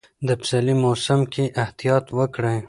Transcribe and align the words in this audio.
د 0.27 0.29
پسرلي 0.39 0.75
موسم 0.83 1.19
کې 1.33 1.43
احتیاط 1.63 2.05
وکړئ. 2.17 2.57